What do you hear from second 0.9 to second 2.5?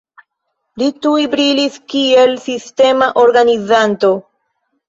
tuj brilis kiel